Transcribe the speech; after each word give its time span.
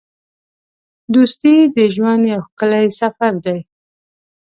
دوستي 1.13 1.55
د 1.75 1.77
ژوند 1.95 2.23
یو 2.33 2.41
ښکلی 2.47 2.85
سفر 2.99 3.33
دی. 3.45 3.59